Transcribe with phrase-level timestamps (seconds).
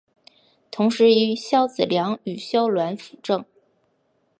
[0.71, 3.45] 同时由萧子良与萧鸾辅政。